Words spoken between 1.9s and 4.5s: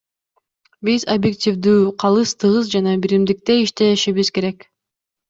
калыс, тыгыз жана биримдикте иштешибиз